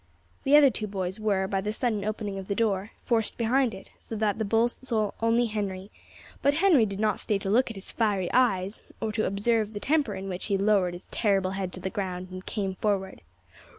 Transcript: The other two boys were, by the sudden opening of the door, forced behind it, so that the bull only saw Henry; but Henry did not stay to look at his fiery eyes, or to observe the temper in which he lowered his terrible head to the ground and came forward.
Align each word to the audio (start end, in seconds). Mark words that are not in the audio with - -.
The 0.45 0.57
other 0.57 0.71
two 0.71 0.87
boys 0.87 1.19
were, 1.19 1.45
by 1.47 1.61
the 1.61 1.71
sudden 1.71 2.03
opening 2.03 2.39
of 2.39 2.47
the 2.47 2.55
door, 2.55 2.89
forced 3.05 3.37
behind 3.37 3.71
it, 3.75 3.91
so 3.99 4.15
that 4.15 4.39
the 4.39 4.43
bull 4.43 4.67
only 5.21 5.45
saw 5.45 5.53
Henry; 5.53 5.91
but 6.41 6.55
Henry 6.55 6.87
did 6.87 6.99
not 6.99 7.19
stay 7.19 7.37
to 7.37 7.51
look 7.51 7.69
at 7.69 7.75
his 7.75 7.91
fiery 7.91 8.31
eyes, 8.33 8.81
or 8.99 9.11
to 9.11 9.27
observe 9.27 9.73
the 9.73 9.79
temper 9.79 10.15
in 10.15 10.27
which 10.27 10.45
he 10.47 10.57
lowered 10.57 10.95
his 10.95 11.05
terrible 11.11 11.51
head 11.51 11.71
to 11.73 11.79
the 11.79 11.91
ground 11.91 12.29
and 12.31 12.47
came 12.47 12.73
forward. 12.77 13.21